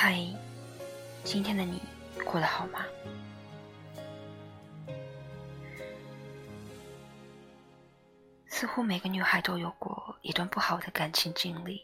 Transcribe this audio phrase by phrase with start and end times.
[0.00, 0.16] 嗨，
[1.24, 1.82] 今天的你
[2.24, 2.86] 过得好吗？
[8.46, 11.82] 似乎每个女孩都有过一段不好的感情经历，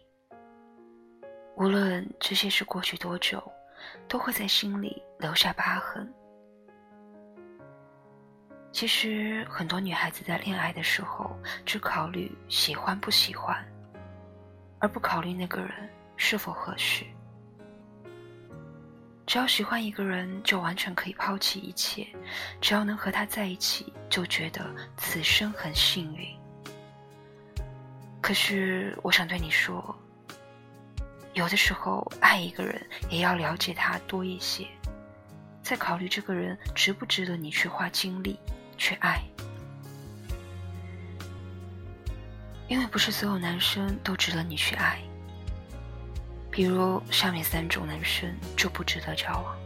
[1.56, 3.42] 无论这些事过去多久，
[4.06, 6.08] 都会在心里留下疤痕。
[8.70, 11.36] 其实，很多女孩子在恋爱的时候
[11.66, 13.60] 只考虑喜欢不喜欢，
[14.78, 17.04] 而不考虑那个人是否合适。
[19.26, 22.06] 只要喜欢一个人，就完全可以抛弃一切；
[22.60, 24.64] 只要能和他在一起，就觉得
[24.96, 26.28] 此生很幸运。
[28.20, 29.94] 可是，我想对你说，
[31.32, 34.66] 有的时候爱一个人，也要了解他多一些，
[35.62, 38.38] 再考虑这个人值不值得你去花精力。
[38.76, 39.22] 去爱，
[42.66, 44.98] 因为不是所有男生都值得你去爱。
[46.54, 49.58] 比如下面三种男生就不值得交往：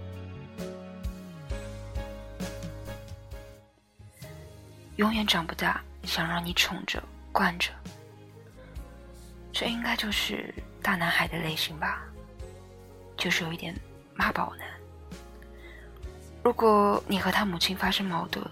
[4.97, 7.69] 永远长不大，想让你宠着惯着，
[9.53, 12.03] 这应该就是大男孩的类型吧？
[13.19, 13.79] 就是有一点
[14.15, 14.67] 妈宝男。
[16.43, 18.43] 如果你和他母亲发生矛盾，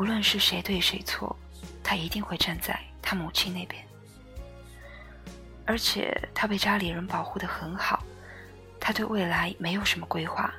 [0.00, 1.36] 无论是谁对谁错，
[1.80, 3.86] 他一定会站在他母亲那边。
[5.66, 8.04] 而且他被家里人保护的很好，
[8.78, 10.52] 他对未来没有什么规划，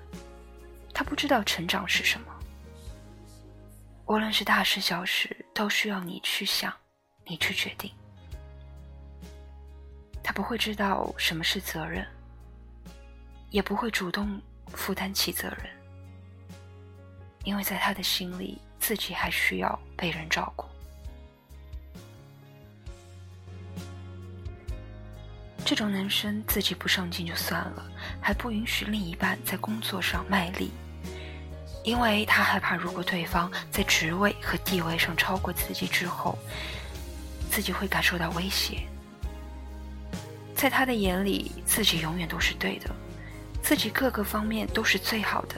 [0.93, 2.27] 他不知道成长是什么。
[4.07, 6.73] 无论是大事小事，都需要你去想，
[7.25, 7.91] 你去决定。
[10.23, 12.05] 他不会知道什么是责任，
[13.51, 15.69] 也不会主动负担起责任。
[17.43, 20.67] 因为在他的心里，自己还需要被人照顾。
[25.66, 27.83] 这种男生自己不上进就算了，
[28.21, 30.72] 还不允许另一半在工作上卖力，
[31.84, 36.38] 因为他害怕，如果对方在职位和地位上超过自己之后，
[37.50, 38.84] 自己会感受到威胁。
[40.53, 42.91] 在他的眼里，自己永远都是对的，
[43.63, 45.56] 自己各个方面都是最好的。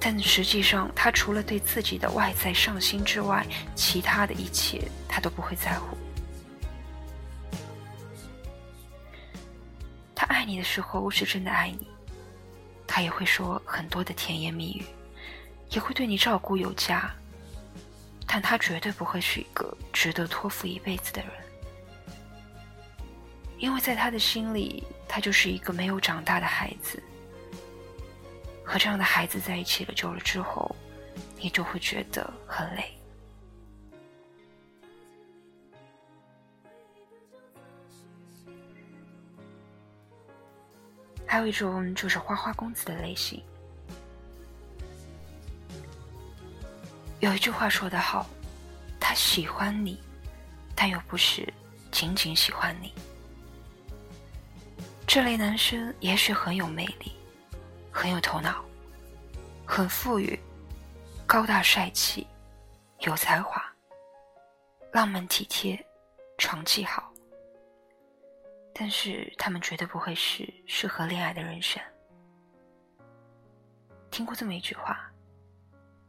[0.00, 5.96] 但实际上，他除了对自己的外在上心之外，其他的一切他都不会在乎。
[10.50, 11.86] 你的时候是真的爱你，
[12.84, 14.84] 他也会说很多的甜言蜜语，
[15.70, 17.08] 也会对你照顾有加。
[18.26, 21.30] 但他绝对不会是一个值得托付一辈子的人，
[23.58, 27.00] 因为在他的心里，他就是一个没有长大的孩子。
[28.64, 30.74] 和这样的孩子在一起了久了之后，
[31.38, 32.99] 你就会觉得很累。
[41.30, 43.40] 还有一种就是花花公子的类型。
[47.20, 48.26] 有一句话说得好，
[48.98, 50.02] 他喜欢你，
[50.74, 51.46] 但又不是
[51.92, 52.92] 仅仅喜欢你。
[55.06, 57.12] 这类男生也许很有魅力。
[57.92, 58.64] 很有头脑，
[59.64, 60.36] 很富裕，
[61.26, 62.26] 高大帅气，
[63.00, 63.62] 有才华，
[64.92, 65.78] 浪漫体贴，
[66.38, 67.09] 床技好。
[68.80, 71.84] 但是他们绝对不会是适合恋爱的人选。
[74.10, 75.12] 听过这么一句话：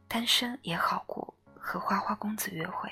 [0.08, 2.90] 单身也好过和花花公子约会。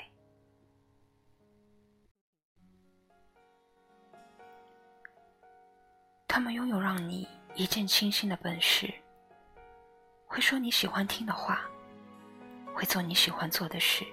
[6.29, 7.27] 他们拥有让你。
[7.55, 8.93] 一见倾心的本事，
[10.27, 11.65] 会说你喜欢听的话，
[12.75, 14.07] 会做你喜欢做的事，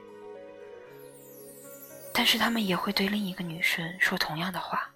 [2.13, 4.89] 但是他们也会对另一个女生说同样的话，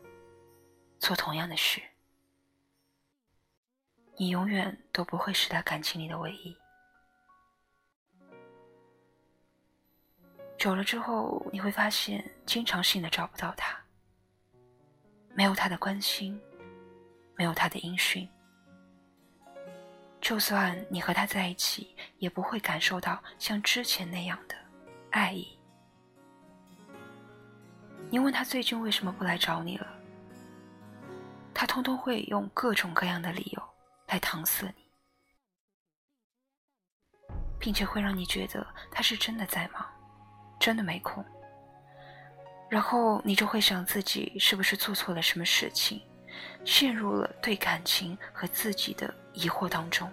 [1.02, 1.82] 做同样的事。
[4.18, 6.56] 你永远都不会是他感情里的唯一。
[10.58, 13.78] 久了之后，你会发现经常性的找不到他，
[15.34, 16.40] 没有他的关心。
[17.38, 18.30] 没有他的音讯，
[20.20, 24.56] 就算你和他在一起，也不会感受到像之前那样的
[25.10, 25.58] 爱意。
[28.12, 29.88] 你问他最近为什么不来找你了，
[31.62, 33.62] 他通通会用各种各样的理由
[34.08, 34.84] 来搪塞你，
[37.60, 39.86] 并且会让你觉得他是真的在忙，
[40.60, 41.24] 真的没空。
[42.68, 46.02] 然后你就会想自己是不是做错了什么事情。
[46.66, 50.12] 陷入了对感情和自己的疑惑当中，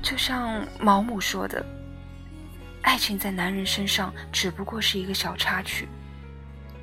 [0.00, 1.62] 就像毛姆说的
[2.80, 5.86] ：“爱情在男人身上只不过是一个小插曲，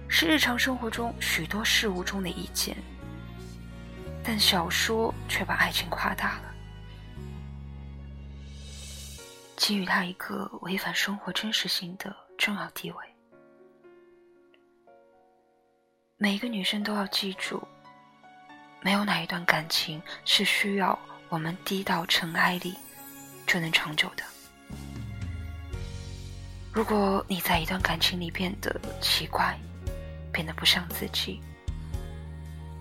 [0.08, 2.78] 是日常生活中许多事物中的一件，
[4.24, 6.54] 但小说却把爱情夸大了，
[9.58, 12.98] 给予它一个违反生活真实性的重要地位。
[16.18, 17.62] 每一个女生都要记住，
[18.82, 20.98] 没有哪一段感情是需要
[21.28, 22.74] 我们低到尘埃里
[23.46, 24.24] 就能长久的。
[26.72, 29.60] 如果你在一段感情里变得奇怪，
[30.36, 31.40] 变得不像自己，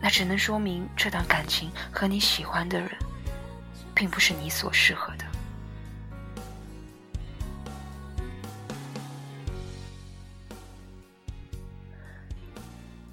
[0.00, 2.90] 那只能说明这段感情和你喜欢的人，
[3.94, 5.24] 并不是你所适合的。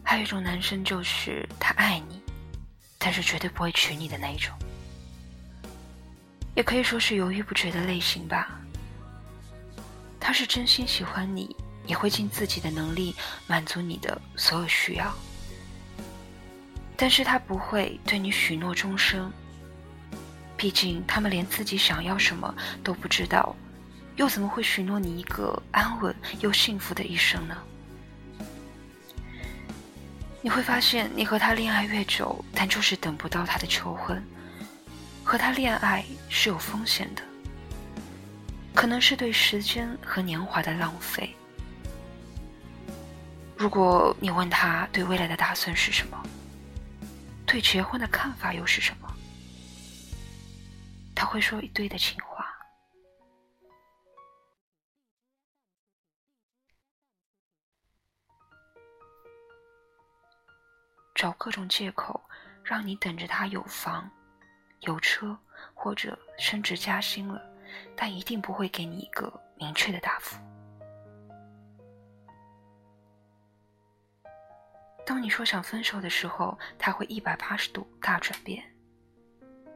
[0.02, 2.20] 还有一种男生，就是他爱你，
[2.98, 4.58] 但是绝对不会娶你的那一种，
[6.56, 8.60] 也可以说是犹豫不决的类型吧。
[10.20, 11.56] 他是真心喜欢你，
[11.92, 13.14] 也会尽自己的能力
[13.48, 15.14] 满足你的所有需要，
[16.96, 19.30] 但是他不会对你许诺终生。
[20.56, 23.54] 毕竟他们连自己想要什么都不知道，
[24.16, 27.58] 又怎么会许诺你一个安稳又幸福的一生呢？
[30.42, 34.24] 你会发现，你和他恋爱越久，但就是等不到他的求婚。
[35.26, 37.22] 和他恋爱是有风险的。
[38.74, 41.36] 可能是对时间和年华的浪费。
[43.62, 46.19] 如果你问他对未来的打算是什么，
[47.46, 49.08] 对结婚的看法又是什么，
[51.13, 52.48] 他会说一堆的情话。
[61.13, 62.19] 找各种借口
[62.63, 64.10] 让你等着他有房、
[64.80, 65.38] 有车，
[65.75, 67.40] 或者升职加薪了。
[67.96, 70.36] 但一定不会给你一个明确的答复。
[75.12, 78.63] 当你说想分手的时候，他会一百八十度大转变。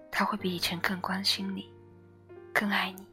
[0.09, 1.69] 他会比以前更关心你，
[2.53, 3.05] 更爱你。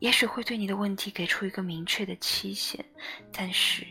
[0.00, 2.84] 也许会对你的问题给出一个明确的期限，
[3.32, 3.86] 但是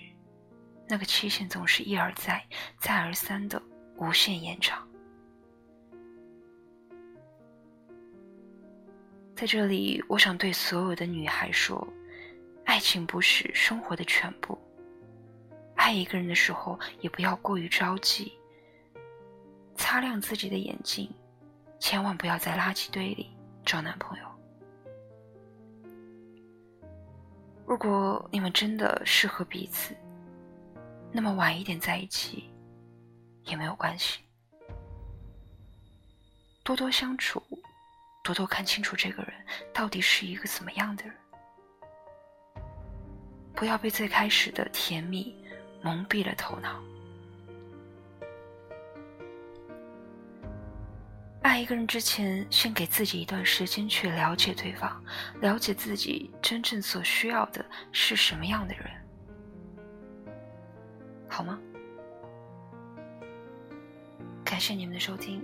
[0.88, 2.46] 那个期限总是一而再、
[2.80, 3.60] 再而三的
[3.96, 4.88] 无限延长。
[9.36, 11.92] 在这里，我想对所有的女孩说：，
[12.64, 14.56] 爱情不是生活的全部。
[15.78, 18.34] 爱一个人的时候，也不要过于着急。
[19.76, 21.10] 擦亮自己的眼睛，
[21.80, 23.30] 千万不要在垃圾堆里
[23.64, 24.26] 找男朋友。
[27.66, 29.96] 如果你们真的适合彼此，
[31.12, 32.50] 那么晚一点在一起
[33.46, 34.20] 也没有关系。
[36.64, 37.42] 多多相处。
[38.24, 39.34] 多多看清楚这个人
[39.74, 41.16] 到底是一个怎么样的人，
[43.56, 45.34] 不要被最开始的甜蜜
[45.82, 46.82] 蒙蔽了头脑。
[51.42, 55.02] 爱一个人之前，先给自己一段时间去了解对方，
[55.40, 58.86] 了解自己真正所需要的是什么样的人，
[61.28, 61.58] 好吗？
[64.44, 65.42] 感谢你们的收听。